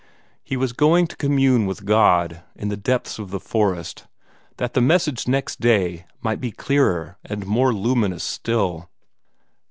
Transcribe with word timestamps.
He 0.43 0.57
was 0.57 0.73
going 0.73 1.05
to 1.05 1.15
commune 1.15 1.67
with 1.67 1.85
God 1.85 2.41
in 2.55 2.69
the 2.69 2.75
depths 2.75 3.19
of 3.19 3.29
the 3.29 3.39
forest, 3.39 4.07
that 4.57 4.73
the 4.73 4.81
Message 4.81 5.27
next 5.27 5.59
day 5.61 6.07
might 6.23 6.41
be 6.41 6.49
clearer 6.51 7.19
and 7.23 7.45
more 7.45 7.71
luminous 7.71 8.23
still. 8.23 8.89